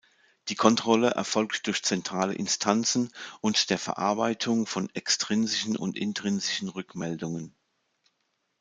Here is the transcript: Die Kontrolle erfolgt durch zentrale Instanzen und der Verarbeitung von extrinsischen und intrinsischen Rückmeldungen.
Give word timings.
Die 0.49 0.55
Kontrolle 0.55 1.11
erfolgt 1.11 1.67
durch 1.67 1.83
zentrale 1.83 2.33
Instanzen 2.33 3.11
und 3.39 3.69
der 3.69 3.77
Verarbeitung 3.77 4.65
von 4.65 4.89
extrinsischen 4.95 5.77
und 5.77 5.95
intrinsischen 5.95 6.69
Rückmeldungen. 6.69 7.53